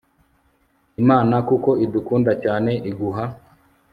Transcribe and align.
imana 1.01 1.35
kuko 1.47 1.69
idukunda 1.85 2.31
cyane, 2.43 2.71
iguha 2.89 3.25